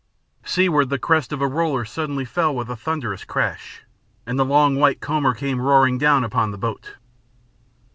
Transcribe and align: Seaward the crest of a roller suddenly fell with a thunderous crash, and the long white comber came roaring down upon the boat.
Seaward 0.43 0.89
the 0.89 0.97
crest 0.97 1.31
of 1.31 1.41
a 1.43 1.47
roller 1.47 1.85
suddenly 1.85 2.25
fell 2.25 2.55
with 2.55 2.69
a 2.71 2.75
thunderous 2.75 3.23
crash, 3.23 3.83
and 4.25 4.39
the 4.39 4.43
long 4.43 4.77
white 4.77 4.99
comber 4.99 5.35
came 5.35 5.61
roaring 5.61 5.99
down 5.99 6.23
upon 6.23 6.49
the 6.49 6.57
boat. 6.57 6.95